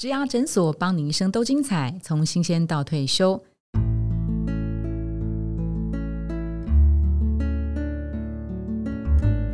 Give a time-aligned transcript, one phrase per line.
[0.00, 3.42] 植牙诊所帮你一生都精彩，从新鲜到退休。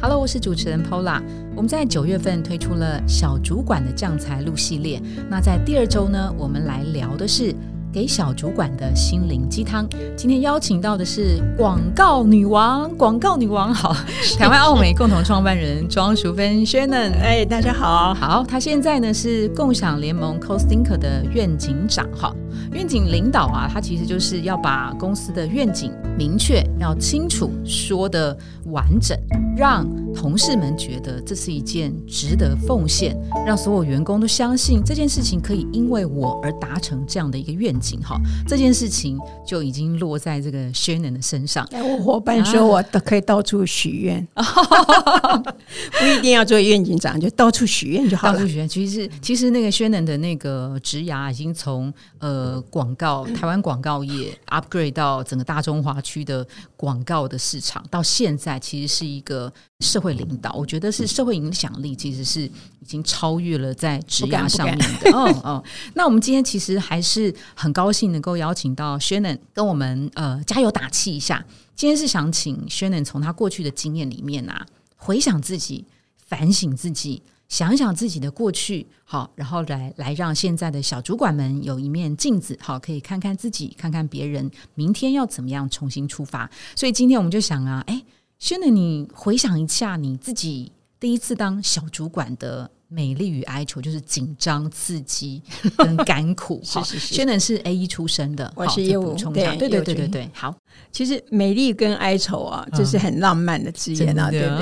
[0.02, 1.22] Hello，我是主持人 Pola。
[1.56, 5.00] 我们在九月份推出了小主管的降财路系列。
[5.30, 7.54] 那在第二周呢，我们来聊的是。
[7.95, 9.88] 给小主管的心灵鸡汤。
[10.16, 13.95] 今天邀请到的是广告女王，广告女王好，
[14.36, 17.12] 台湾奥美共同创办人庄淑芬 Shannon。
[17.22, 22.34] 哎，大家好，好，她现在呢是共享联盟 CoSthinker 的愿景长哈。
[22.72, 28.36] 愿景领导啊，他其实就是要把公司的愿景明确、要清楚、说的
[28.66, 29.18] 完整，
[29.56, 38.00] 让同事们觉得这是一件值得奉献，让所有员工都相信这件事情可以因为我而达成这样的一个愿景。
[38.00, 41.68] 哈，这件事情就已经落在这个 Shannon 的身上。
[41.72, 48.38] 我伙伴说我都可以到处许愿， 不一定要做愿景长，就到处许愿就好了。
[48.38, 52.44] 到处许愿，其实其实那个 Shannon 的那个职涯已经从呃。
[52.71, 60.53] 广告，台湾广告业 upgrade 到整个大中华区的广告的市场，到现在其实是一个社会领导。
[60.53, 65.12] 我觉得是社会影响力，其实是已经超越了在职涯上面的。
[65.12, 65.64] 哦哦，
[65.95, 71.45] 那我们今天其实还是很高兴能够邀请到 Shannon 跟我们呃加油打气一下。
[71.77, 74.64] 今天是想请 Shannon 从他过去的经验里面啊，
[74.97, 75.84] 回想自己，
[76.27, 77.23] 反省自己。
[77.48, 86.51] 想想自己的过去，好，然后来来让现在的小主管们有一面镜子，好，可以看看自己，看看别人，明天要怎么样重新出发。
[86.75, 88.03] 所以今天我们就想啊，哎，
[88.39, 95.42] 轩的你回想一下你自己第一次当小主管的美丽与哀愁，就是紧张、刺激
[95.77, 96.61] 跟甘苦。
[96.62, 100.31] 是 是是，轩能是 A 一出身的，我是业务对对对对对。
[100.33, 100.55] 好，
[100.92, 104.56] 其实美丽跟哀愁啊，这是很浪漫的字眼啊，对不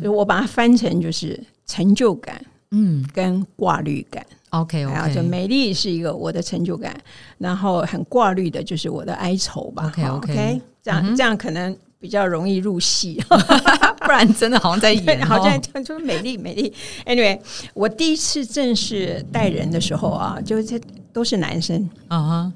[0.00, 0.08] 对？
[0.08, 1.38] 我把它翻成就是。
[1.66, 6.94] 成就感，嗯，跟挂虑感，OK OK，就美丽是一个我的成就感，
[7.38, 13.18] 然后很挂虑的就是我的哀愁吧，OK OK，这样这样可能比较容易入戏，
[14.04, 16.70] 不然真的好像在演， 好像就是美丽美丽。
[17.06, 17.40] Anyway，
[17.72, 20.78] 我第一次正式带人的时候啊，就是
[21.14, 22.52] 都是男生，啊哈，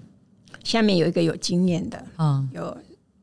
[0.62, 2.76] 下面有一个有经验的，嗯，有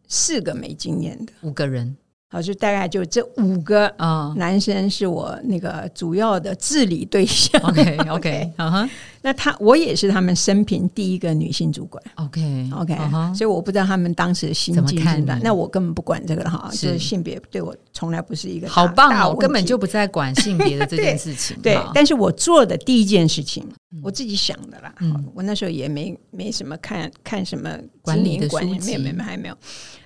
[0.08, 1.96] 四个没经验的，五个人。
[2.28, 7.62] 好，就大概就这五个啊，男生是我那个主要的治理对象。
[7.62, 8.90] OK OK，嗯哼，
[9.22, 12.04] 那他我也是他们生平第一个女性主管。
[12.16, 12.98] OK OK，
[13.34, 21.56] 所以我不知道他们当时的心境是怎那我根本不管这个了哈，就是性别对我从来不是一个好棒，我根本就不在管性别的这件事情。
[21.62, 23.66] 对，但是我做的第一件事情，
[24.02, 24.94] 我自己想的啦。
[25.34, 29.56] 我那时候也没没什么看看什么管理的书籍，没有还没有。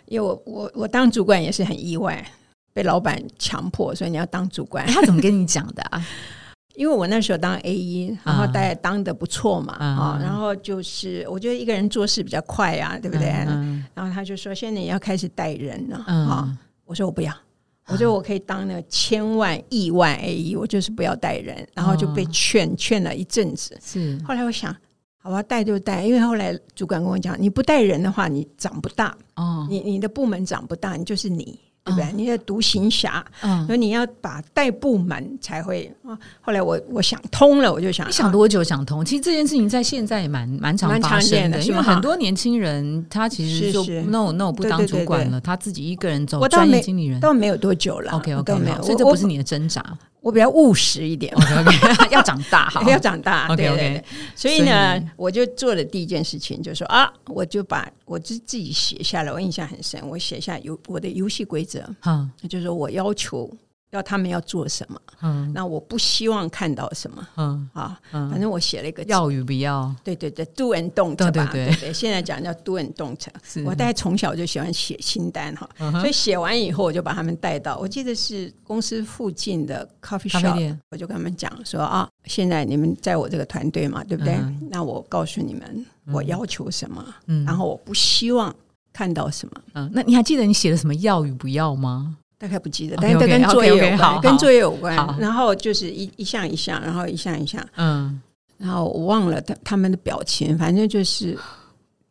[0.10, 2.26] 因为我我我当主管也是很意外，
[2.74, 4.86] 被老板强迫，所以你要当主管。
[4.88, 6.06] 他怎么跟你讲的啊？
[6.76, 13.28] 因为我那时候当 A 一，然后大家当的不错嘛，啊，然后就是我觉得一个人做事比较快呀，对不对？
[13.94, 17.34] 然后他就说：“现在你要开始带人了。”啊，我说我不要，
[17.88, 21.68] 我觉得我可以当那个千万亿万 A 一，我就是不要带人。
[21.74, 24.74] 然后就被劝劝了一阵子，是后来我想。
[25.22, 31.60] 好吧，带就带，因为后来主管跟我讲，你不带人的话，你长不大哦，你你的部门长不大，你就是你。
[31.82, 32.12] 对不对？
[32.14, 33.26] 你的独行侠，
[33.66, 36.16] 所以你要把带部门才会啊。
[36.42, 39.04] 后来我我想通了，我就想，你想多久想通？
[39.04, 48.12] 其实这件事情在现在也蛮蛮常发生的，因为很多年轻人他其实就 no no 不当主管了，他自己一个人走专业经理人，倒没有多久了。
[48.12, 49.84] OK OK，没有，所以这不是你的挣扎。
[50.22, 54.04] 我比较务实一点，OK 要长大，哈， 要长大， OK OK。
[54.36, 61.84] 所以呢，我就做的第一件事情就是说啊，我就把我自自己写下来，我印象很深，我写下游我的游戏规则。
[62.06, 63.50] 嗯，就是我要求
[63.92, 67.70] 要他们要做什么，嗯，那我不希望看到什么，嗯。
[67.74, 71.74] 啊，反正我写了一个要与不要，对对对，do and don't 吧，对。
[71.78, 73.18] 对，现在讲叫 do and don't。
[73.66, 75.68] 我大概从小就喜欢写清单哈，
[76.00, 84.38] 所以写完以后我就把他们带到，我记得是公司附近的 coffee shop，我就跟他们讲说啊，现在你们在我这个团队嘛，对不对？
[84.70, 88.54] 那我告诉你们，我要求什么，嗯，然后我不希望。
[88.92, 89.62] 看到什么？
[89.76, 92.18] 嗯，那你还记得你写了什么要与不要吗？
[92.40, 94.96] 大概不记得，但是跟作业有关，跟作业有关。
[95.20, 98.20] 然后就是一一项一项，然后一项一项，嗯，
[98.58, 101.38] 然后我忘了他他们的表情，反正就是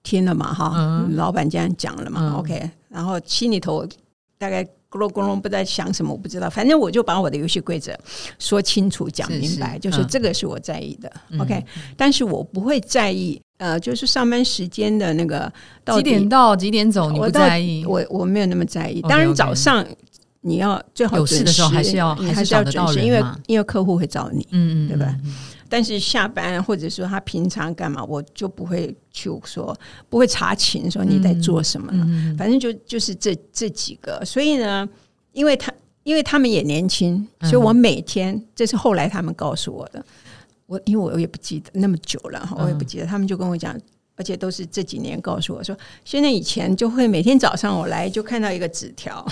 [0.02, 3.88] 听了嘛，哈，老板这样讲了嘛，OK，然后心里头
[4.36, 7.98] 大概咕噜咕噜不知道想什么，我不知道，反正我就把我的游戏规则
[8.38, 11.10] 说清楚、讲明白，就是这个是我在意的
[11.40, 11.64] ，OK，
[11.96, 13.40] 但是我不会在意。
[13.58, 15.52] 呃，就是上班时间的那个
[15.96, 17.84] 几点到几点走，你不在意？
[17.84, 19.00] 我我没有那么在意。
[19.08, 19.84] 当然早上
[20.40, 25.14] 你要最好有事的时候还是要还是要准时，因为因为客户会找你，嗯嗯，对吧？
[25.68, 29.76] 但是下班或者说他平常干嘛，我就不会去说，
[30.08, 32.36] 不会查勤说你在做什么呢？
[32.38, 34.24] 反正就就是这这几个。
[34.24, 34.88] 所以呢，
[35.32, 35.72] 因为他
[36.04, 40.02] 因为他们也年轻，所以我每天这是后来他们告诉我的。
[40.64, 43.06] 我因为我也不记得那么久了哈，我也不记得。
[43.06, 43.74] 他们就跟我讲，
[44.18, 45.74] 而且都是这几年告诉我说，
[46.04, 49.24] 现在以前就会每天早上我来就看到一个纸条，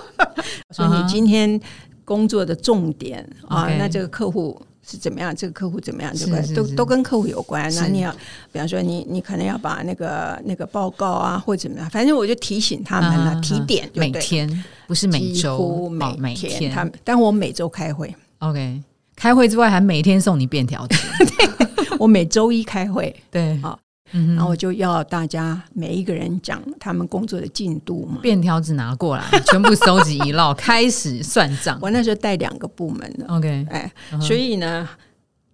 [0.76, 1.58] 说你今天
[2.04, 5.34] 工作的重点啊，那这个客户是怎么样？
[5.34, 6.12] 这个客户怎么样？
[6.14, 6.54] 对不对？
[6.54, 7.74] 都都跟客户有关。
[7.74, 8.12] 那你要，
[8.52, 13.90] 比方说你你可能要把那个那个报告啊，或者怎么样，反正我就提醒他们了，提点。
[13.94, 18.14] 每天不是每周，每每天他们，但我每周开会。
[18.40, 18.82] OK。
[19.16, 20.96] 开会之外，还每天送你便条纸。
[21.98, 23.76] 我每周一开会，对啊，
[24.10, 28.18] 然后我就要大家每一个人讲他们工作的进度嘛。
[28.22, 31.78] 便条纸拿过来，全部收集一摞，开始算账。
[31.80, 34.88] 我那时候带两个部门的，OK，哎，所以呢，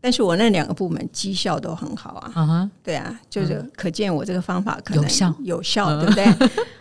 [0.00, 2.70] 但是我那两个部门绩效都很好啊。
[2.82, 6.24] 对啊，就是可见我这个方法可能有效，有效，对不对？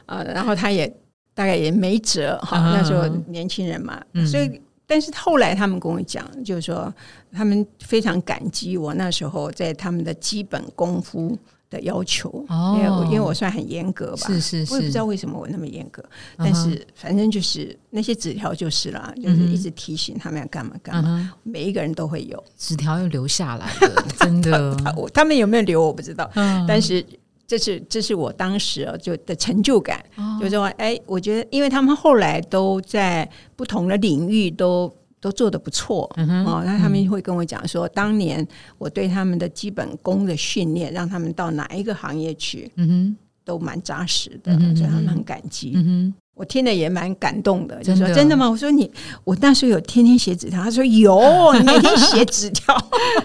[0.06, 0.88] 啊， 然后他也
[1.34, 2.60] 大概也没辙哈。
[2.60, 4.62] 那时候年轻人嘛，所以。
[4.86, 6.94] 但是后来他们跟我讲，就是说
[7.32, 11.36] 他们非常感激我那时候在他们的基本功夫
[11.74, 12.46] 的要求，
[12.78, 16.04] 因为因为我算很严格吧，是是是，我也不知道为什么我那么严格，
[16.38, 22.42] 但是反正就是那些纸条就是啦，就是一直提醒他们要干嘛干嘛，每一个人都会有。
[22.58, 24.78] 纸条又留下来 的，真的，
[25.14, 26.30] 他们有没有留我不知道，
[26.68, 27.04] 但是。
[27.46, 30.04] 这是这是我当时就的成就感，
[30.42, 34.92] 就说哎，我觉得，因为他们后来都在不同的领域都
[35.24, 38.46] 都做的不错嗯哦，那他们会跟我讲说，当年
[38.78, 45.72] 我对他们的基本功的训练，让他们到哪一个行业去，嗯哼，都蛮扎实的，所以他们很感激。
[45.76, 48.50] 嗯哼我听了也蛮感动的，就说真的吗？
[48.50, 48.92] 我说你，
[49.24, 50.64] 我那时候有天天写纸条。
[50.64, 51.22] 他说有，
[51.54, 52.76] 你每天写纸条。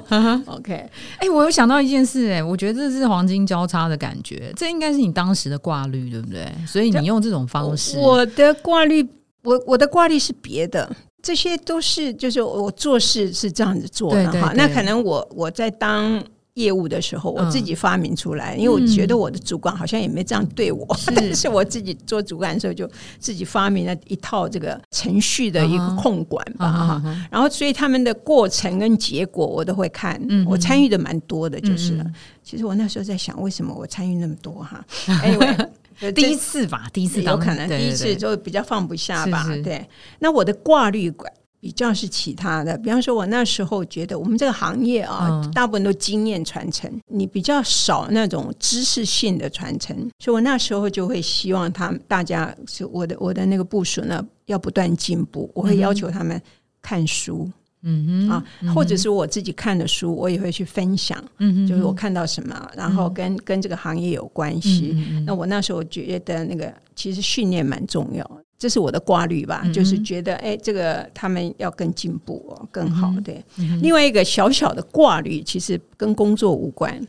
[0.45, 0.75] OK，
[1.19, 6.47] 哎，我有想到一件事，哎，我觉得这是黄金交叉的感觉，这应该是你当时的挂率，对不对？
[6.67, 9.03] 所以你用这种方式，我的挂率，
[9.43, 14.53] 我我的挂率是别的，这些都是就是我做事是这样子做的哈。
[14.57, 16.23] 那可能我我在当。
[16.55, 20.85] 业务的时候，我自己发明出来，因为我觉得我的主管好像也没这样对我，
[21.15, 27.03] 但是我自己做主管的时候，就自己发明了一套这个程序的一个控管吧，哈。
[27.31, 32.05] 然后，所以他们的过程跟结果我都会看，我参与的蛮多的，就是了。
[32.43, 34.85] 其实我那时候在想，为什么我参与那么多哈？
[36.15, 39.47] 第一次吧，第一次有可能第一次就比较放不下吧。
[39.65, 41.33] 对，那我的挂绿管。
[41.61, 56.41] 比较是其他的，比方说，我那时候觉得我们这个行业啊，大部分都经验传承，你比较少那种知识性的传承，所以我那时候就会希望他们大家是我的我的那个部署呢，要不断进步，我会要求他们
[56.81, 57.53] 看书，嗯
[57.83, 58.45] 哼啊，
[58.75, 64.97] 或者是我自己看的书，我也会去分享，嗯哼，就是我看到什么，然后跟跟这个行业有关系。
[65.25, 68.29] 那我那时候觉得那个其实训练蛮重要。
[68.59, 73.15] 这是我的挂虑吧，就是觉得哎，这个他们要更进步哦，更好。
[73.25, 73.41] 对，
[73.81, 77.01] 另外一个小小的挂虑，其实跟工作无关，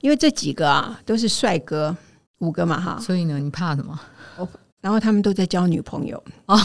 [0.00, 1.96] 因为这几个啊都是帅哥，
[2.40, 2.98] 五个嘛哈。
[3.00, 3.96] 所以呢，你怕什么？
[4.80, 6.56] 然后他们都在交女朋友哦，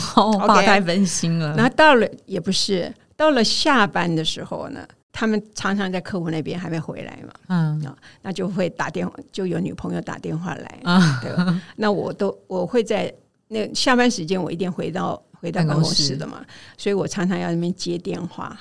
[0.47, 1.55] 怕太温馨了。
[1.55, 2.91] 然后到了也不是，
[3.23, 10.79] 到了下班的时候呢，他们常常在客户那边还没回来嘛，嗯，那就会打电话，就有女朋友打电话来。
[10.83, 11.31] 啊，对。
[11.33, 11.61] 吧？
[11.77, 13.13] 那我都我会在。
[13.49, 16.43] 那下班时间我一定回到回到办公室的嘛，
[16.75, 18.57] 所以我常常要那边接电话，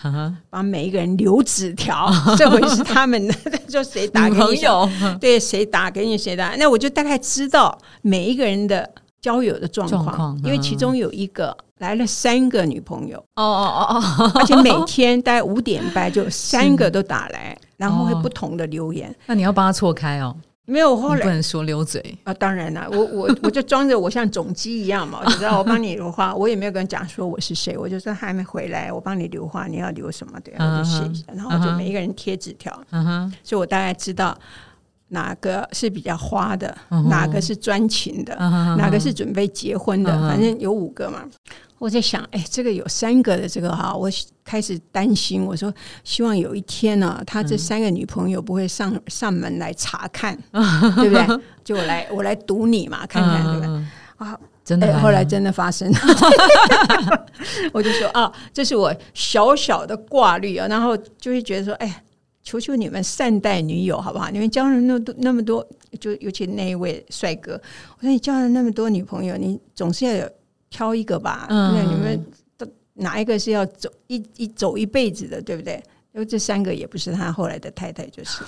[0.50, 2.12] 帮每一个人留纸条。
[2.36, 3.34] 这回是他们的，
[3.66, 8.88] 就谁打给你，对谁打给你谁打，那我就大概知道每一个人的
[9.22, 20.36] 交友的状况，因为其中有一个来了三个女朋友，哦哦哦哦，而且每天大概五点半就三个都打来， 然后会不同的留言，那你要帮他错开哦。
[20.64, 22.00] 没有，后来不能说溜嘴。
[22.22, 22.32] 啊！
[22.34, 32.72] 当然了，我我 我就装着我像总机一样嘛， 我知道我帮你留话，我也没有跟人讲说我是谁，我就说还没回来，我帮你留话，你要留什么对，我就写一下，然后我就每一个人贴纸条，
[33.42, 34.38] 所以我大概知道
[35.12, 36.76] 哪个是比较花的，
[37.08, 38.34] 哪个是专情的，
[38.76, 41.24] 哪个是准备结婚的，反正有五个嘛。
[41.78, 44.08] 我在想，哎，这个有三个的这个哈，我
[44.44, 45.44] 开始担心。
[45.44, 45.72] 我说，
[46.04, 50.36] 希望有一天呢，他这三个女朋友不会上上门来查看，
[50.96, 51.40] 对不对？
[51.64, 53.88] 就我来，我来堵你嘛，看看对吧？
[54.18, 55.98] 啊，真的，后来真的发生了。
[57.74, 62.02] 我就说啊，这是我小小的挂虑啊，然后就会觉得说，哎，
[62.42, 64.30] 求求你们善待女友好不好？
[64.30, 65.66] 你们交了那么多那么多，
[66.00, 67.52] 就尤其那一位帅哥，
[67.98, 70.28] 我说你交了那么多女朋友，你总是要有。
[70.74, 72.18] 挑一个吧，那你们
[72.94, 75.74] 哪一个是要走一一走一辈子的，对不对？
[76.14, 78.42] 因为这三个也不是他后来的太太，就是。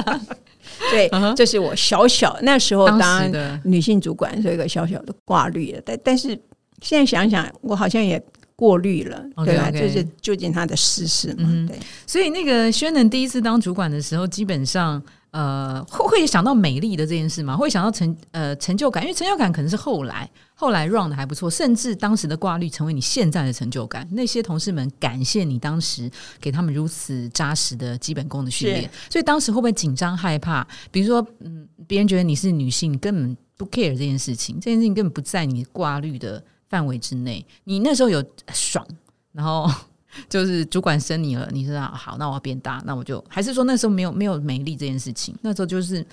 [0.92, 3.26] 对，这是我小小那时候当
[3.64, 5.80] 女性主管，是一个小小的挂虑了。
[5.82, 6.38] 但但是
[6.82, 8.22] 现在想想，我好像也
[8.60, 9.70] 过滤了，对吧？
[9.70, 11.48] 就是究竟他的事实嘛。
[11.66, 15.02] 对，所以那个轩能第一次当主管的时候，基本上。
[15.32, 17.56] 呃，会会想到美丽的这件事吗？
[17.56, 24.04] 会想到成呃成就感，因为成就感可能是后来后来 run 的还不错，甚至当时的挂绿成为你现在的成就感。
[24.10, 30.66] 那些同事们感谢你当时给他们如此扎实的基本功的训练，所以当时会不会紧张害怕？
[30.90, 37.44] 比如说，嗯，别人觉得你是女性，根本不 care 这件事情，这件事情根本不在你挂绿的范围之内。
[37.64, 38.24] 你那时候有
[38.54, 38.86] 爽，
[39.32, 39.70] 然后。
[40.28, 46.04] 就是主管升你了，你知道好，那我要变大，那我就还是说那时候没有没有美丽这件事情，那时候就是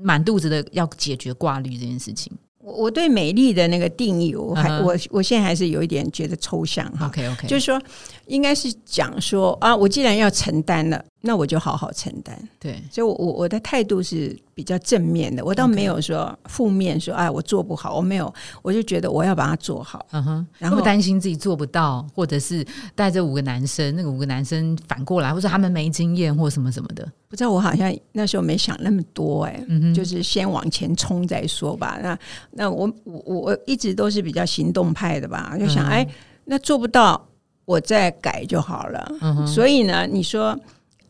[0.00, 2.32] 满肚子的要解决挂虑这件事情。
[2.58, 7.08] 我我对美丽的那个定义，我还我我现在还是有一点觉得抽象哈。
[7.08, 7.82] OK OK，就是说
[8.26, 11.04] 应该是讲说啊，我既然要承担了。
[11.22, 22.64] 那我就好好承担，对，所以，我我我的态度是比较正面的，我倒没有说负面，说哎，我做不好，我没有，我就觉得我要把它做好，嗯哼，然后担心自己做不到，或者是
[22.94, 31.98] 带着五个男生，那个五个男生反过来，或者他们没经验，或什么什么的，不知道，我好像那时候没想那么多，哎，嗯哼，就是先往前冲再说吧。
[32.00, 32.16] 那
[32.52, 36.06] 那我我我一直都是比较行动派的吧，就想哎，
[36.44, 37.26] 那做不到，
[37.66, 40.58] 我再改就好了，嗯，所以呢，你说。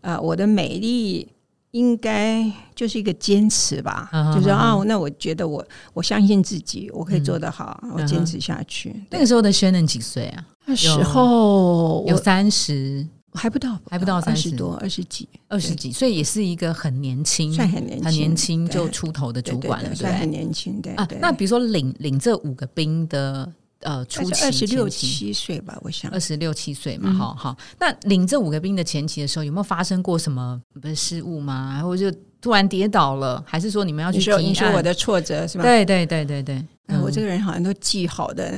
[0.02, 1.26] 啊，我的美丽
[1.72, 8.94] 应该就是一个坚持吧，就是啊，那我觉得我我相信自己，我可以做得好，我坚持下去。
[9.10, 10.46] 那个时候的 Shannon 几岁啊？
[10.64, 20.80] 那时候有三十，还不到，还不到三十多，二十几，二十几岁也是一个很年轻，算很年轻，很年轻就出头的主管了，算很年轻。
[20.80, 23.52] 对啊，那比如说领领这五个兵的。
[23.86, 27.56] 呃，初期二十六七岁吧，我想二十六七岁嘛，好好。
[27.78, 31.80] 那领这五个兵的前期的时候，有没有发生过什么不是失误吗？
[31.84, 35.62] 或者就突然跌倒了，还是说你们要去说你说我的挫折是吧？
[35.62, 36.64] 对对对对对。
[37.02, 38.52] 我这个人好像都记好的，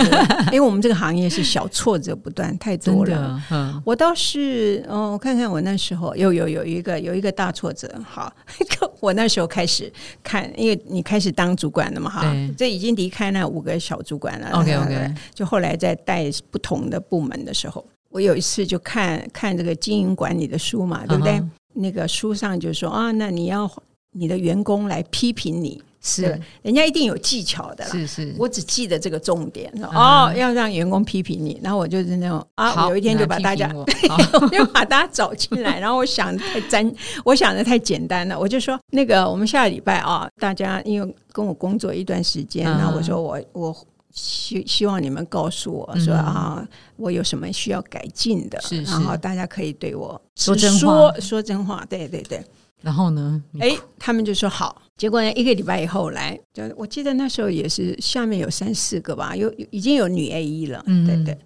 [0.50, 3.42] 因为我们这个行业是小挫折不断，太多了。
[3.50, 7.90] 嗯，我倒是，嗯，我看看我那时候有有有一个有一个大挫折。
[8.02, 8.32] 好，
[9.00, 14.50] 我那时候开始看，因为你开始当主管了嘛，哈，这已经离开那五个小主管了。
[14.52, 21.42] OK OK，就后来在带不同的部门的时候，我有一次就看看这个经营管理的书嘛，对不对？
[21.74, 23.70] 那个书上就说啊，那你要
[24.12, 25.82] 你的员工来批评你。
[26.06, 27.90] 是，人家一定有技巧的啦。
[27.90, 33.72] 是是，我只记得这个重点哦，要让员工批评你，然后我就是那种啊，有一天就把大家，
[34.52, 36.94] 就把大家找进来，然后我想太单，
[37.24, 43.74] 我想的太简单了，我就说那个我们下个礼拜啊，大家因为跟我工作一段时间，然后我说我我
[44.12, 46.62] 希希望你们告诉我说啊，
[46.96, 52.44] 我有什么需要改进的，然后大家可以对我说真话，说真话，对对对。
[52.82, 53.42] 然后呢？
[53.60, 54.82] 哎，他们就说好。
[54.96, 61.36] 结果呢，一个礼拜以后来，就我记得那时候也是下面有三四个吧，有已经有女 A 一了，对对。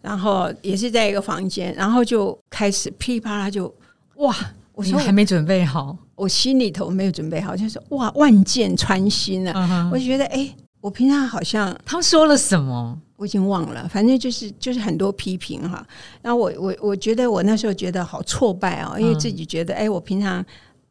[0.00, 3.74] 然后也是在一个房间，然后就开始噼里啪啦就
[4.16, 4.34] 哇！
[4.72, 9.90] 我说还没准备好，我心里头没有准备好，就是哇，万箭穿心了。
[9.92, 10.48] 我就觉得哎，
[10.80, 15.86] 我平常好像他说了什么，我已经忘了，反正就是就是很多批评哈。
[16.22, 20.44] 然后我我我觉得我那时候觉得好挫败哦，因为自己觉得哎，我平常。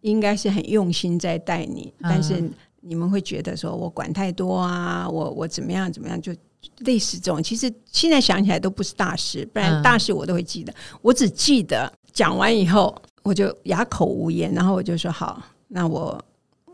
[0.05, 2.47] 应该是很用心在带你，但是
[2.81, 6.31] 你们会觉得说我管太多啊，我我怎么样怎么样，就
[6.81, 7.41] 类似这种。
[7.41, 10.71] 其实现在想起来都不是大事，不然大事我都会记得。
[11.01, 16.23] 我只记得讲完以后，我就哑口无言，然后我就说好，那我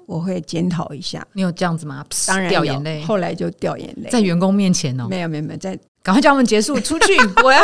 [0.05, 1.25] 我会检讨一下。
[1.31, 2.05] 你有这样子吗？
[2.27, 5.07] 当然掉眼泪，后来就掉眼泪，在员工面前哦。
[5.07, 7.63] 没有没有没有，在赶快叫我们结束出去， 我要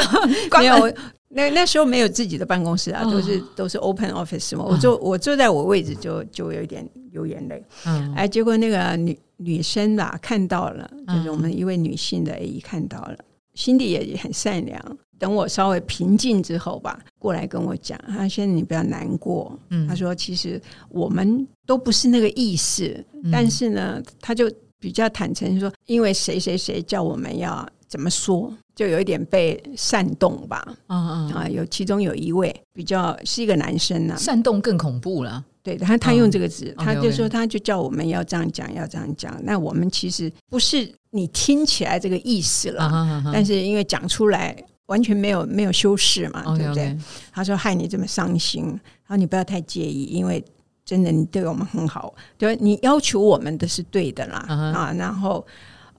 [0.59, 0.93] 没有。
[1.29, 4.63] 那那时候没有自己的办公室啊，都是都是 open office 嘛。
[4.63, 7.61] 我坐我坐在我位置就就有点流眼泪。
[7.85, 13.17] 嗯，哎，结果那个女女生吧看到了，就是我们一位女性的 A 姨看到了，
[13.53, 14.97] 心地也很善良。
[15.19, 19.51] 等我稍微平静之后吧，过来跟我讲，他现在你不要难过。
[19.69, 28.53] 嗯，他说其实我们都不是那个意思，但是呢，他就比较坦诚说，因为谁谁谁叫我们要怎么说。
[28.75, 35.43] 就有一点被煽动吧，嗯嗯啊，有其中有一位比较是一个男生呢，煽动更恐怖了。
[35.63, 39.35] 对，他他用这个字，他就说他就叫我们要这样讲，要这样讲。
[39.43, 46.95] 那我们其实不是你听起来这个意思了，但是因为讲出来完全没有没有修饰嘛，对不对？
[47.31, 50.45] 他说害你这么伤心，然后你不要太介意，因为
[50.85, 55.43] 真的你对我们很好，对你要求我们的是对的啦啊，然后。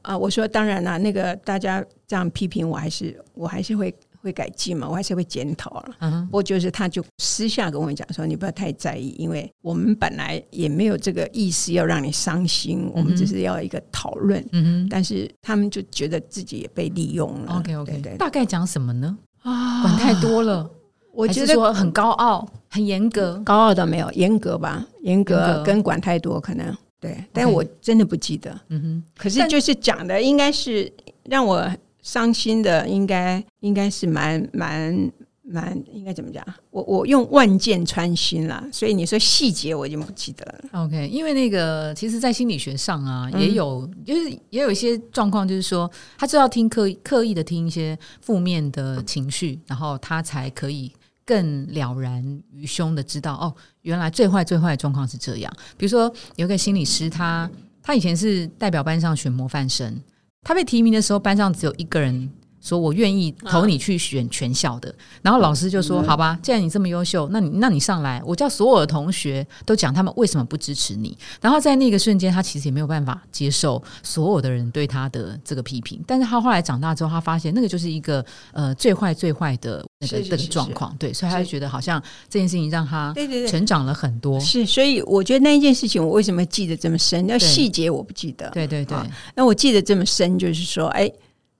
[0.08, 5.90] 啊，我说当然了，那个大家这样批评我，还是我还是会会改进嘛，我还是会检讨了。
[5.98, 14.42] 嗯，不过就是他就私下跟我讲说，你不要太在意，因为我们本来也没有这个意思要让你伤心，我们只是要一个讨论。
[14.52, 17.58] 嗯哼，但是他们就觉得自己也被利用了。
[17.58, 19.18] OK OK，对，大概讲什么呢？
[19.42, 20.70] 啊，管太多了，
[21.12, 28.58] 我觉得说很高傲、很严格，高傲倒没有，严格吧，严格跟管太多可能对，但我真的不记得。
[28.68, 30.92] 嗯哼，可是就是讲的应该是
[31.24, 31.70] 让我。
[32.00, 35.12] 伤心的应该应该是蛮蛮
[35.42, 36.42] 蛮应该怎么讲？
[36.70, 40.84] 我我用万箭穿心了，所以你说细节我已经不记得了。
[40.84, 50.90] OK，因为那个其实，在心理学上啊，也有就是也有一些状况，就是说他知道听刻意刻意的听一些负面的情绪，然后他才可以
[51.28, 55.52] 更了然于胸的知道哦，原来最坏最坏的状况是这样。
[55.76, 57.50] 比如说有个心理师，他
[57.82, 60.00] 他以前是代表班上选模范生。
[60.42, 62.30] 他被提名的时候，班上只有一个人。
[62.60, 76.02] 说我愿意投你去选全校的，然后老师就说：“好吧，既然你这么优秀，那你那你上来，我叫所有的同学都讲他们为什么不支持你。”然后在那个瞬间，他其实也没有办法接受所有的人对他的这个批评。
[76.06, 84.38] 但是他后来长大之后，他发现那个就是一个呃最坏最坏的那个那个状况，对，所以他就觉得好像这件事情让他对对对成长了很多。
[84.40, 87.26] 是，所以我觉得那一件事情，我为什么记得这么深？
[87.26, 88.50] 那细节我不记得。
[88.50, 88.98] 对对对，
[89.34, 91.10] 那我记得这么深，就是说，哎。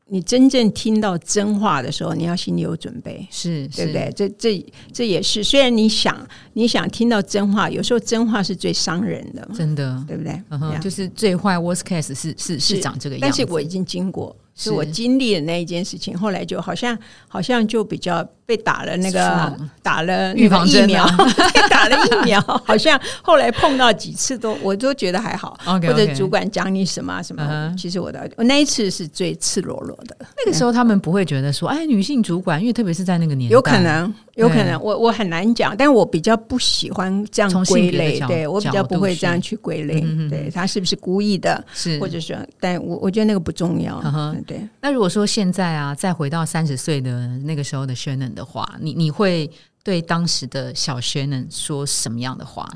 [0.09, 4.12] 你真正听到真话的时候，你要心里有准备，是对不对？
[4.17, 10.43] 这这这也是，虽然你想你想听到真话，有时候真话是最伤人的，真的，对不对？
[10.81, 14.35] 就是最坏 worst case 是是是长这个样子，但是我已经经过。
[14.59, 14.73] 是。
[14.73, 21.07] 我经历的那一件事情，后来就好像好像就比较被打了那个打了预防疫苗，
[21.71, 30.17] 打了疫苗，好像后来碰到几次都我都觉得还好，或者主管讲你什么什么，其实我的我那一次是最赤裸裸的。
[30.45, 34.12] 那个时候他们不会觉得说，哎，女性主管，因为特别是在那个年代，有可能。
[34.38, 44.01] 有可能，我我很难讲，但我比较不喜欢这样归类，对我比较不会这样去归类，对他是不是故意的，是或者说，但我我觉得那个不重要。
[44.46, 49.51] 对，那如果说现在啊，再回到三十岁的那个时候的 Shannon 的话，你你会
[49.83, 52.68] 对当时的小 Shannon 说什么样的话？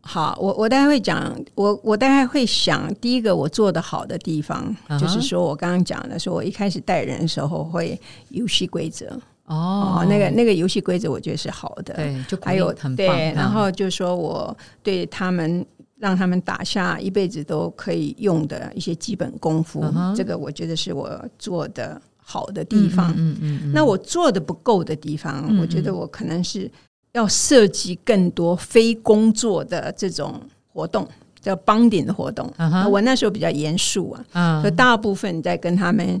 [0.00, 9.20] 好，我我大概会讲，我我大概会想，第一个我做的好的地方，就是说我刚刚讲的，说我一开始带人的时候会游戏规则。
[9.46, 15.64] 哦，那个那个游戏规则我觉得是好的，对，就还有对，然后就说我对他们
[15.98, 19.84] 让他们打下一辈子都可以用的一些基本功夫，
[20.16, 23.12] 这个我觉得是我做的好的地方。
[23.18, 26.70] 嗯嗯，那我做的不够的地方，我觉得我可能是
[27.12, 30.40] 要设计更多非工作的这种
[30.72, 31.06] 活动，
[31.42, 32.50] 叫帮点的活动。
[32.90, 36.18] 我那时候比较严肃啊，大部分在跟他们。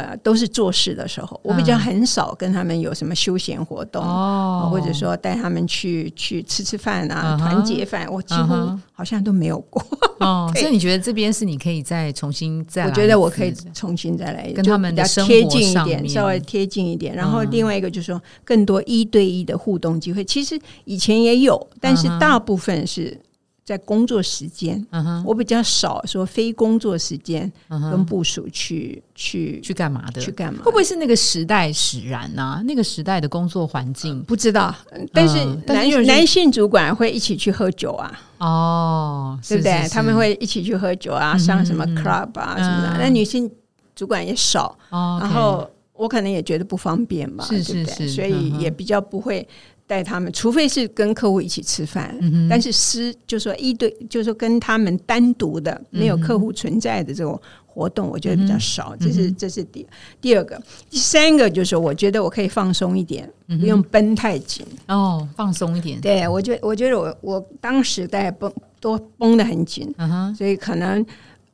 [0.00, 8.54] 啊，都是做事的时候，我比较很少跟他们有什么休闲活动，哦，或者说带他们去去吃吃饭啊，团结饭，我几乎
[8.92, 9.84] 好像都没有过。
[10.20, 12.86] 哦， 所以你觉得这边是你可以再重新再？
[12.86, 17.14] 我觉得我可以重新再来，跟他们比较贴近一点，稍微贴近一点。
[17.14, 23.18] 然后另外一个就是说，更多一对一的互动机会，其实以前也有，但是大部分是。
[23.66, 24.86] 在工作时间，
[25.24, 30.20] 我比较少说非工作时间跟部署去去去干嘛的？
[30.20, 30.62] 去干嘛？
[30.62, 32.62] 会不会是那个时代使然呢？
[32.64, 34.72] 那个时代的工作环境不知道，
[35.12, 38.20] 但是男男性主管会一起去喝酒啊？
[38.38, 39.88] 哦，对不对？
[39.88, 42.98] 他们会一起去喝酒啊，上什么 club 啊什么的。
[43.00, 43.50] 那女性
[43.96, 48.06] 主管也少，然后我可能也觉得不方便吧，对不对？
[48.06, 49.44] 所以也比较不会。
[49.86, 52.14] 带他们，除非是跟客户一起吃饭，
[52.50, 58.96] 但是私就说一对，就说跟他们单独的没有客户存在的这种活动，我觉得比较少。
[58.98, 59.86] 这是这是第
[60.20, 66.00] 第二个，第三个就是，我觉得我可以放松一点，不用绷太紧哦，放松一点。
[66.00, 69.94] 对我觉我觉得我我当时在绷都绷得很紧，
[70.36, 71.04] 所以可能。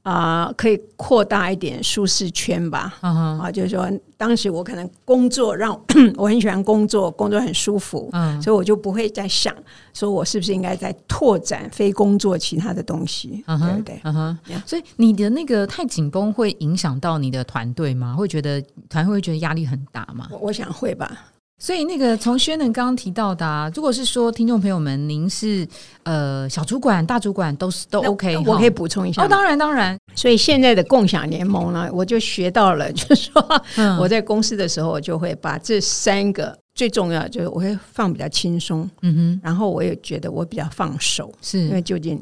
[0.02, 2.96] 啊，可以扩大一点舒适圈吧。
[3.00, 5.72] 啊，就是说，当时我可能工作让
[6.16, 8.10] 我很喜欢工作，工作很舒服，
[8.42, 9.54] 所以我就不会再想
[9.94, 14.00] 说我是不是应该在拓展非工作其他的东西，对不对？
[14.04, 14.38] 嗯哼。
[14.66, 18.14] 所以你的那个太紧绷会影响到你的团队吗？
[18.16, 20.28] 会觉得团队会觉得压力很大吗？
[20.40, 21.26] 我想会吧。
[21.62, 25.64] 所以那个从轩能刚刚提到的，如果是说听众朋友们，您是
[26.03, 29.22] 呃小主管、大主管都是都 OK，我可以补充一下。
[29.22, 29.96] 哦，当然当然。
[30.16, 33.62] 所以现在的共享联盟呢，我就学到了，就是说
[34.01, 42.20] 我在公司的时候，我就会把这三个最重要，就是我会放比较轻松，嗯哼，然后我也觉得我比较放手，是因为究竟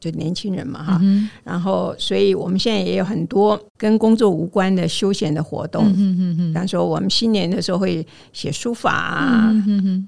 [0.00, 1.00] 就年轻人嘛哈，
[1.44, 9.54] 然后所以我们现在也有很多跟工作无关的休闲的活动，嗯嗯嗯比方说我们新年的时候会写书法啊，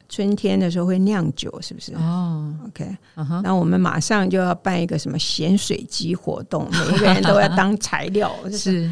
[0.08, 1.92] 春天的时候会酿酒，是不是？
[1.94, 2.96] 哦，OK，
[3.44, 8.90] 那我们马上就要办一个什么咸水鸡活动，每一个人都要当材料， 是。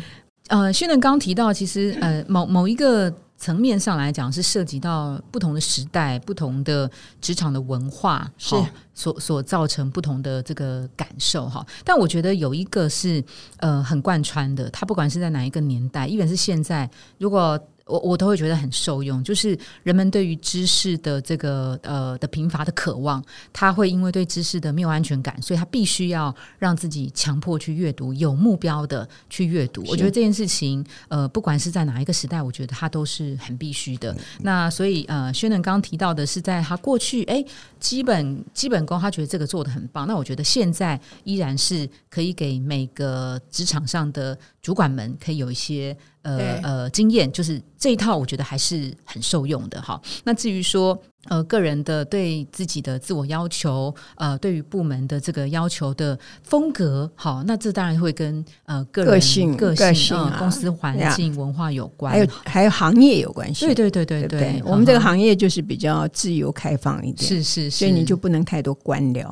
[0.49, 3.11] 呃，轩能刚提到，其实呃，某某一个。
[3.41, 6.89] 层面上来讲，是涉及到不同的时代、不同的
[7.21, 8.55] 职场的文化，是
[8.95, 11.67] 所所造成不同的这个感受哈。
[11.83, 13.25] 但我觉得有一个是
[13.57, 17.59] 呃很贯穿的，它不管是在哪一个年代，一本是现在，如果。
[17.91, 23.23] 我我都会觉得很受用，就是人们对于知识的这个呃的贫乏的渴望，
[23.53, 29.85] 他会因为对知识的没有安全感，所以他必须要让自己强迫去阅读，有目标的去阅读。
[29.89, 34.17] 我觉得这件事情，呃，不管是在哪一个时代，我觉得他都是很必须的。
[34.41, 37.45] 那所以呃，薛能刚刚提到的是，在他过去哎
[37.79, 40.07] 基本基本功，他觉得这个做的很棒。
[40.07, 45.97] 那我觉得现在依然是可以给每个职场上的主管们可以有一些。
[46.23, 49.99] 呃呃，经验就是这一套，我觉得还是很受用的哈。
[50.23, 51.03] 那至于说。
[51.29, 63.67] 呃，个人的对自己的自我要求，呃，对于部门的这个要求的风格，好，那这当然会跟呃个人个性、个性、公司环境、文化有关，还有还有行业有关系。
[63.67, 69.31] 对对对对对，我们这个行业就是比较自由开放一点，是是，所以你就不能太多官僚。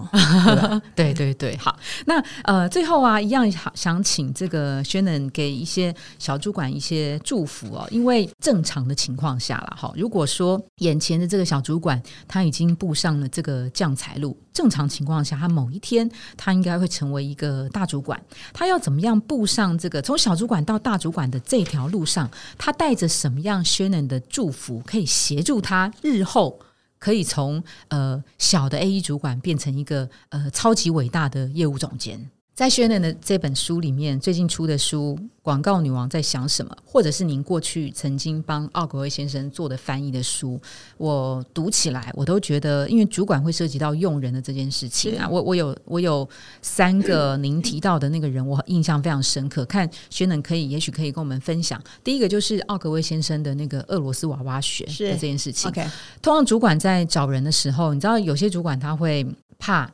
[0.95, 11.88] 对 对对，好，那呃，最后啊，一样想请这个轩能给一些小主管一些祝福哦，因为正常的情况下了哈，如果说眼前的这个小主管
[12.27, 14.37] 他已经步上了这个降才路。
[14.53, 18.21] 正常情况下，他某一天他应该会成为一个大主管。
[18.53, 22.29] 他要怎么样步上这个从小主管到大主管的这条路上？
[22.57, 26.59] 他带着什么样 Shannon 的祝福，可以协助他日后
[26.99, 32.29] 可以从呃小的 A E 主管变成一个呃超级伟大的业务总监？
[32.59, 40.61] 在薛能的这本书里面，最近出的书《广告女王在想什么》，或者是您过去曾经帮奥格威先生做的翻译的书，
[40.97, 46.29] 我读起来我都觉得，因为主管会涉及到用人的这件事情啊，我我有我有
[46.61, 49.65] 三个您提到的那个人，我印象非常深刻。
[49.65, 51.81] 看薛能可以，也许可以跟我们分享。
[52.03, 55.73] 第一个就是奥格威先生的那个俄罗斯娃娃学的这件事情。
[56.21, 59.25] 通常主管在找人的时候，你知道有些主管他会
[59.61, 59.89] 怕。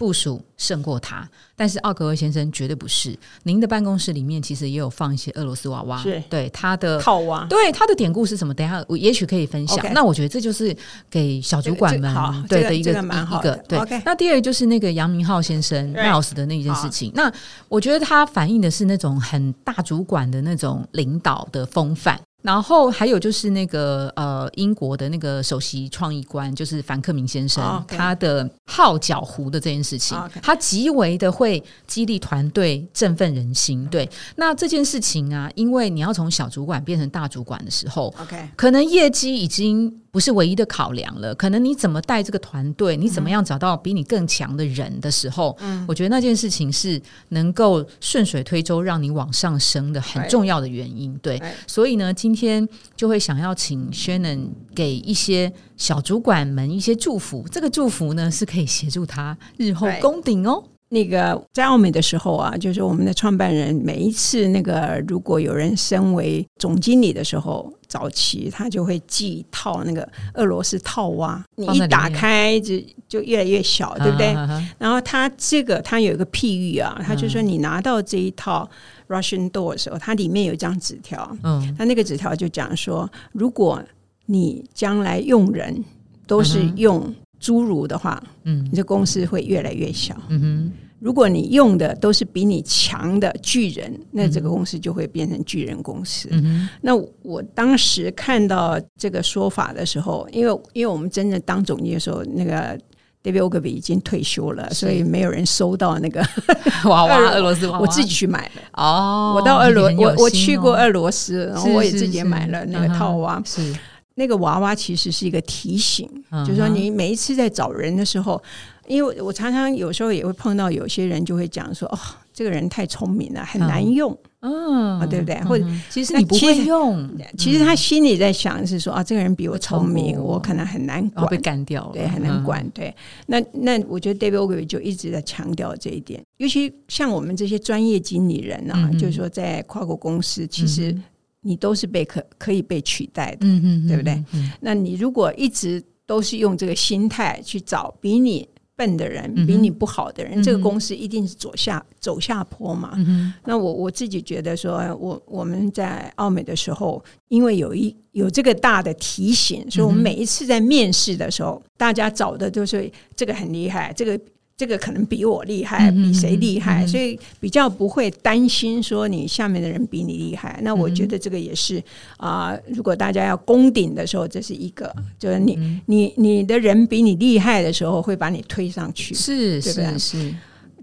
[0.00, 3.14] 部署胜过他，但是奥格威先生绝对不是。
[3.42, 8.54] 您的办公室里面其实也有放一些俄罗斯娃娃，对他的套娃，对他的典故是什么？
[8.54, 9.84] 等下我也许可以分享。
[9.92, 10.74] 那我觉得这就是
[11.10, 12.14] 给小主管们
[12.48, 13.78] 对的一个一个对。
[14.06, 17.12] 那第二个就是那个杨明浩先生 Mouse 的那一件事情。
[17.14, 17.30] 那
[17.68, 22.18] 我觉得他反映的是那种很大主管的那种领导的风范。
[22.42, 33.86] 然后还有就是那个呃，英国的那个首席创意官，就是樊克明先生，他的号角湖的这件事情，他极为的会激励团队、振奋人心。
[33.86, 39.94] 对，那这件事情啊，因为你要从小主管变成大主管的时候，OK，可能业绩已经。
[40.12, 51.16] 不是唯一的考量了，可能你怎么带这个团队，你怎么样找到比你更强的人的时候，嗯，我觉得那件事情是能够顺水推舟让你往上升的很重要的原因。
[51.18, 60.62] 对，所以呢，今天就会想要请 Shannon 给一些小主管们一些祝福，这个祝福呢是可以协助他日后攻顶哦。
[60.92, 74.32] 那个在澳美的时候啊，就是我们的创办人每一次那个如果有人升为总经理的时候，早期他就会寄一套那个俄罗斯套娃，你一打开就就越来越小，对不对？
[74.78, 78.66] 然后他这个他有一个譬喻啊，他就说你拿到这一套
[79.08, 83.82] Russian Door 的时候，它里面有一张纸条，嗯，他那个纸条就讲说，如果
[84.26, 85.84] 你将来用人
[86.26, 87.12] 都是用。
[87.42, 90.14] 侏儒的话，嗯，你这公司会越来越小。
[90.28, 96.28] 嗯哼，如果你用的都是比你强的巨人，那这个公司就会变成巨人公司。
[96.30, 102.78] 嗯，那我当时看到这个说法的时候，因为因为我们真正当总监的时候，那个
[103.22, 106.20] David Ogilvy 已经退休了，所以没有人收到那个
[106.84, 108.60] 娃娃，俄罗斯娃娃，我自己去买的。
[108.74, 113.42] 哦，我到俄罗，我我去过俄罗斯，然后我也自己买了那个套娃。
[113.44, 113.74] 是。
[114.16, 116.06] 那个娃娃其实是一个提醒，
[116.44, 118.42] 就是说你每一次在找人的时候，
[118.90, 121.98] 因为我常常有时候也会碰到有些人就会讲说：“哦，
[122.32, 125.36] 这个人太聪明了，很难用。”嗯，对不对？
[125.44, 132.94] 或者其实你不会用，其实他心里在想是说：“啊，这个人比我聪明，我可能很难管，被干掉，对，很难管。”对，
[133.26, 140.96] 那那我觉得 David Ogilvy 就一直在强调这一点，尤其像我们这些专业经理人啊，就是说在跨国公司，其实。
[141.42, 143.46] 你都是被可可以被取代的，
[143.88, 144.22] 对不对？
[144.60, 148.46] 那你如果一直都是用这个心态去找比你
[148.80, 152.96] 笨的人，比你不好的人，这个公司一定是走下走下坡嘛。
[153.44, 164.18] 那我我自己觉得说，我我们在澳美的时候，因为有一有这个大的提醒，所以我们每一次在面试的时候，大家找的都是这个很厉害，这个。
[164.60, 170.60] 这个可能比我厉害，比谁厉害，所以比较不会担心说你下面的人比你厉害。
[170.62, 171.82] 那我觉得这个也是
[172.18, 180.34] 啊，如果大家要攻顶的时候，这是一个，就是你你你的人比你厉害的时候，会把你推上去，是是是。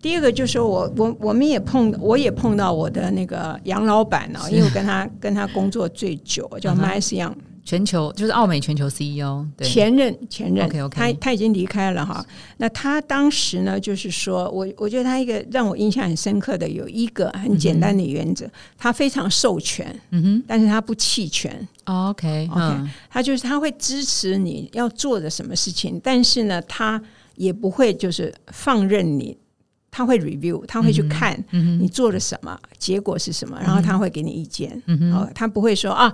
[0.01, 7.35] 第二个就是我我我们也碰，我也碰到我的那个杨老板呢，因为我跟他跟他工作最久，叫 m 斯 Young。
[7.67, 12.25] 全球就是澳美全球 CEO，前任前任他他已经离开了哈。
[12.56, 27.01] 那他当时呢，就是说我我觉得他一个让我印象很深刻的有一个很简单的原则，他非常授权，嗯哼，但是他不弃权，OK OK，他就是他会支持你要做的什么事情，但是呢，他
[27.36, 29.38] 也不会就是放任你，
[29.91, 36.13] 他会 review，他会去看你做了什么，结果是什么，然后他会给你意见，嗯哼，他不会说啊。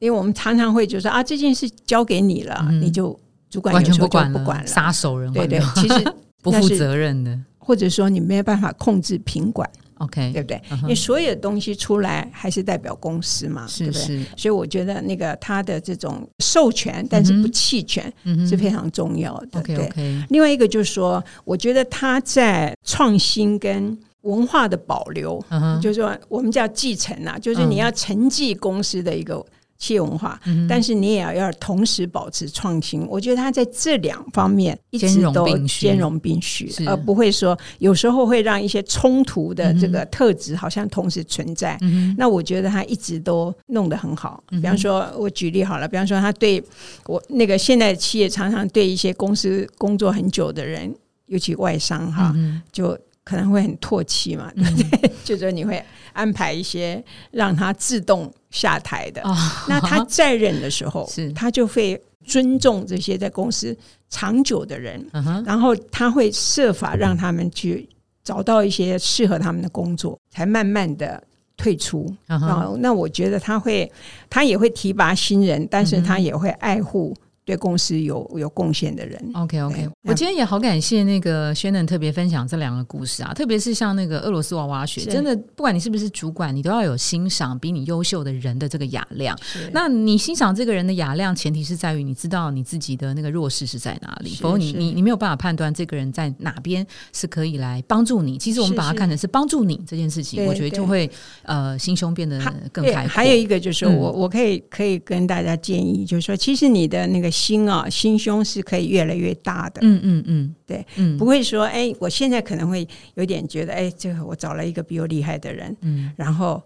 [0.00, 3.16] 因为我们常常会就说啊，这件事交给你了，你就
[3.48, 10.60] 主管完全不管了，撒手人，对对，其实 不负责任的，或者说你没有办法控制品管，OK，对不对？
[10.82, 14.24] 因为所有的东西出来还是代表公司嘛，对不对？
[14.36, 18.12] 所以我觉得那个他的这种授权，但是不弃权
[18.48, 19.60] 是非常重要的。
[19.60, 23.98] OK，另外一个就是说，我觉得他在创新跟。
[24.24, 25.42] 文化的保留，
[25.80, 29.42] 就是说我们叫继承啊，就是你要承继公司的一个
[29.80, 30.38] 企业文化，
[30.68, 33.04] 但是你也要要同时保持创新。
[33.08, 41.78] 我觉得他在这两方面一直都兼容并蓄，而不会说有时候会让一些冲突的这个特质好像同时存在。
[42.18, 44.44] 那我觉得他一直都弄得很好。
[44.50, 46.62] 比方说，我举例好了，比方说他对
[47.06, 50.94] 我那个现在企业常常对一些公司工作很久的人，
[51.26, 52.36] 尤其外商哈，
[52.70, 52.96] 就。
[53.30, 55.12] 可能会很唾弃嘛，对不对？
[55.22, 55.80] 就是你会
[56.12, 59.22] 安排一些让他自动下台的。
[59.68, 63.76] 那他在任的时候， 是他就会尊重这些在公司
[64.08, 65.06] 长久的人，
[65.46, 67.88] 然后他会设法让他们去
[68.24, 71.22] 找到一些适合他们的工作，才慢慢的
[71.56, 72.12] 退出。
[72.26, 72.36] 啊，
[72.80, 73.90] 那我觉得他会，
[74.28, 77.16] 他也会提拔新人，但是他也会爱护。
[77.50, 89.36] 对公司有有贡献的人，OK OK，我今天也好感谢那个轩能特别分享这两个故事啊，特别是像那个俄罗斯娃娃学，真的不管你是不是主管，你都要有欣赏比你优秀的人的这个雅量。
[89.72, 98.38] 那你欣赏这个人的雅量，前提是在于你知道你自己的那个弱势是在哪里，否则你你你没有办法判断这个人在哪边是可以来帮助你。
[98.38, 101.10] 其实我们把它看成是帮助你这件事情，我觉得就会
[101.42, 102.38] 呃心胸变得
[102.70, 103.08] 更开阔。
[103.08, 107.28] 还有一个就是我我可以可以跟大家建议，就是说其实你的那个。
[107.40, 109.80] 心啊，心胸是可以越来越大的。
[109.82, 116.62] 嗯嗯嗯，对，嗯，不会说，哎，我现在可能会有点觉得，哎，这个我找了一个比我厉害的人，嗯，然后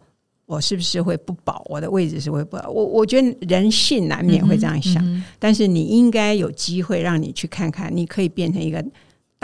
[0.47, 1.65] 我是不是会不保？
[1.71, 2.69] 我的位置是会不保？
[2.69, 8.85] 我我觉得人性难免会这样想，但是你应该有机会让你去看看，你可以变成一个。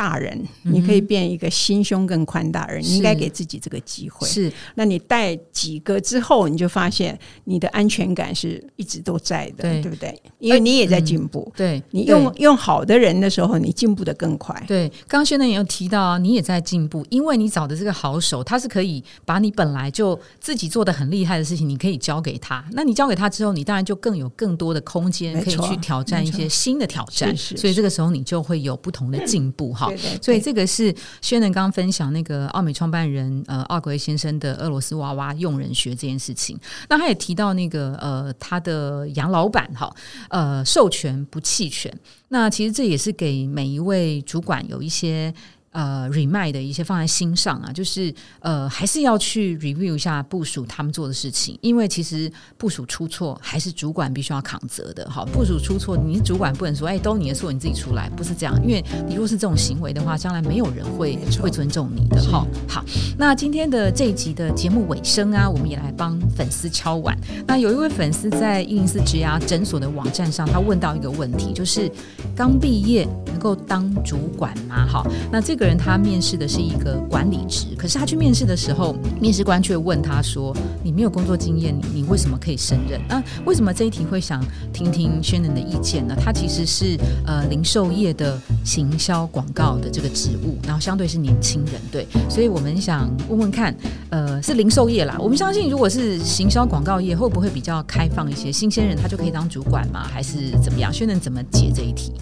[0.01, 4.27] 大人，你可以变一个心胸更宽大人，你应该给自己这个机会。
[4.27, 10.19] 是，那你带几个之后，你就发现你的安全感是一直都在的，对不对？
[10.39, 11.53] 因为你也在进步。
[11.55, 14.65] 对你用用好的人的时候，你进步的更快。
[14.67, 22.65] 对，刚刚轩呢也有提到啊，你也在进步，因为你找的这个好手，他是可以把你本来就自己做的很厉害的事情，你可以交给他。
[22.73, 27.37] 那你交给他之后，你当然就更有更多的空间可以去挑战一些新的挑战。
[27.37, 29.90] 所以这个时候你就会有不同的进步哈。
[30.23, 36.59] 所以这个是薛能刚分享那个奥美创办人呃奥格威先生的俄罗斯娃娃用人学这件事情。
[36.89, 39.95] 那他也提到那个呃他的杨老板哈
[40.29, 41.93] 呃授权不弃权。
[42.29, 45.33] 那其实这也是给每一位主管有一些。
[45.73, 52.29] 呃，remind 的一些放在心上啊，就是呃，还是要去 review 一下部署他们做的事情，因为其实
[52.59, 55.09] 部署出错还是主管必须要扛责的。
[55.09, 58.61] 好，部署出错，你主管不能说，哎，都你的错，你自己出来，不是这样。
[58.65, 62.21] 因为你若是这种行为的话，将来没有人会会尊重你的。
[62.23, 62.85] 哈，好，
[63.17, 67.17] 那今天的这一集的节目尾声啊，我们也来帮粉丝敲碗。
[67.47, 71.89] 那有一位粉丝在一零四职涯诊所的网站上，他问到一个问题，就是
[72.35, 74.85] 刚毕业能够当主管吗？
[74.85, 75.60] 哈，那这。
[75.60, 84.43] 个个人他面试的是一个管理职，可是他去面试的时候，面试官却问他说：“你没有工作经验，你你为什么可以胜任？”那为什么这一题会想
[84.73, 86.17] 听听轩能的意见呢？
[86.19, 93.77] 他其实是呃零售业的行销广告的这个职务，然后相对是年轻人，对，所以我们想问问看，
[94.09, 98.51] 呃，是零售业啦，我们相信如果是行销广告业，会不会比较开放一些？
[98.51, 100.09] 新鲜人他就可以当主管吗？
[100.11, 100.91] 还是怎么样？
[100.91, 102.15] 轩能怎么解这一题？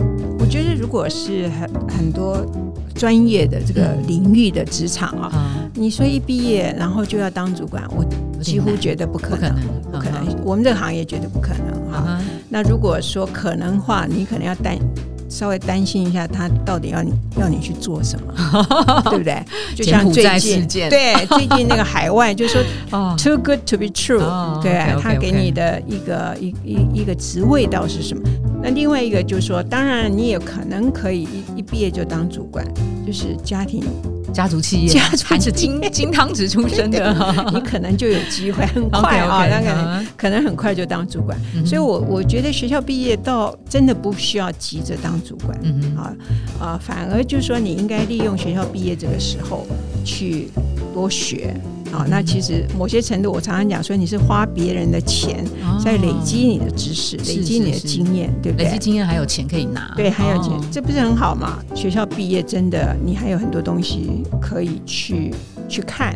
[0.49, 2.43] 我觉得如果是很很多
[2.95, 5.31] 专业的这个领域的职场啊，
[5.75, 8.03] 你说一毕业然后就要当主管，我
[8.41, 9.55] 几乎觉得不可能，
[9.93, 10.27] 不可能。
[10.43, 12.19] 我们这个行业绝对不可能哈。
[12.49, 14.79] 那如果说可能话，你可能要担。
[15.29, 18.33] 稍微担心一下，他到底要你要你去做什么，
[19.11, 19.43] 对不对？
[19.77, 28.23] 就像最近，对最近那个海外，就是说， too good to be true，对他给你的一个一一一个职位倒是什么？
[28.63, 32.67] 那另外一个就是说，当然你也可能可以一一毕业就当主管，
[33.07, 33.85] 就是家庭。
[34.33, 37.15] 家族企业，还是金金汤匙出身的，
[37.53, 41.39] 你可能就有机会很快啊，那可能可能很快就当主管。
[41.65, 45.59] 所以，我我觉得学校毕业到真的不需要急着当主管，
[45.97, 46.15] 啊
[46.61, 49.67] 啊，反而就是说，你应该利用学校毕业这个时候
[50.05, 50.49] 去
[50.93, 51.55] 多学。
[51.93, 55.45] 啊，那其实某些程度，我常常讲说，你是花别人的钱
[55.83, 58.67] 在累积你的知识，累积你的经验，对不对？
[58.67, 61.59] 累积经验还有钱可以拿，对，还有钱，这不是很好吗？
[61.75, 65.33] 学校毕业真的，你还有很多东西可以去
[65.69, 66.15] 去看，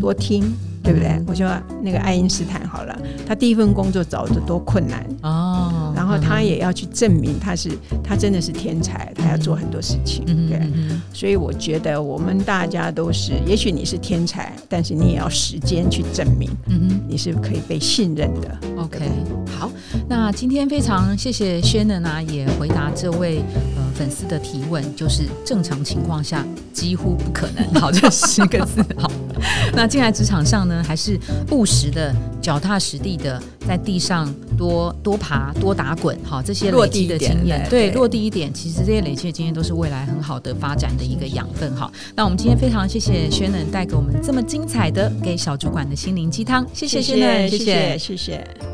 [0.00, 0.44] 多听。
[0.84, 1.18] 对不对？
[1.26, 1.50] 我说
[1.82, 2.94] 那个爱因斯坦好了，
[3.26, 5.72] 他第一份工作找的多困难哦，
[6.04, 7.70] 然后他也要去证明他是
[8.02, 10.60] 他真的是天才，他要做很多事情，对。
[11.14, 18.58] 所以我觉得我们大家都是，也许你是天才，但是你也要时间去证明，嗯你是可以被信任的。
[18.76, 18.98] OK，
[19.58, 19.70] 好，
[20.06, 23.38] 那今天非常谢谢 Shannon 啊，也回答这位
[23.76, 27.80] 呃粉丝的提问，就是正常情况下几乎不可能。
[27.80, 28.84] 好，这十个字。
[28.98, 29.10] 好，
[29.74, 30.82] 那进来职场上呢？
[30.86, 31.18] 还是
[31.50, 41.90] 务实的、脚踏实地的，在地上多多爬、多打滚，好，这些累积的经验，对，落地一点，其实这些累积的经验都是未来很好的发展的一个养分，哈。
[42.14, 48.73] 那我们今天非常谢谢轩能带给我们这么精彩的给小主管的心灵鸡汤，谢谢轩能，谢谢谢谢。